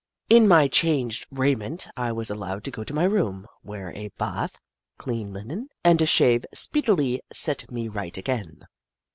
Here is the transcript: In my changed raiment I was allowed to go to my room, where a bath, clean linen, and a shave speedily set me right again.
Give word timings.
In 0.31 0.47
my 0.47 0.67
changed 0.67 1.27
raiment 1.29 1.87
I 1.95 2.11
was 2.11 2.31
allowed 2.31 2.63
to 2.63 2.71
go 2.71 2.83
to 2.83 2.91
my 2.95 3.03
room, 3.03 3.45
where 3.61 3.93
a 3.95 4.07
bath, 4.17 4.57
clean 4.97 5.31
linen, 5.31 5.69
and 5.83 6.01
a 6.01 6.07
shave 6.07 6.43
speedily 6.55 7.21
set 7.31 7.69
me 7.69 7.87
right 7.87 8.17
again. 8.17 8.65